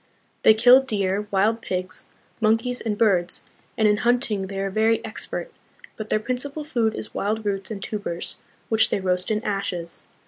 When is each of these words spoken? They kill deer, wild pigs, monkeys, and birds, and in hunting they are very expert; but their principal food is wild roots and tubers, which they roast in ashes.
They 0.41 0.55
kill 0.55 0.81
deer, 0.81 1.27
wild 1.29 1.61
pigs, 1.61 2.07
monkeys, 2.39 2.81
and 2.81 2.97
birds, 2.97 3.47
and 3.77 3.87
in 3.87 3.97
hunting 3.97 4.47
they 4.47 4.59
are 4.59 4.71
very 4.71 4.99
expert; 5.05 5.51
but 5.95 6.09
their 6.09 6.17
principal 6.19 6.63
food 6.63 6.95
is 6.95 7.13
wild 7.13 7.45
roots 7.45 7.69
and 7.69 7.83
tubers, 7.83 8.37
which 8.67 8.89
they 8.89 8.99
roast 8.99 9.29
in 9.29 9.43
ashes. 9.45 10.05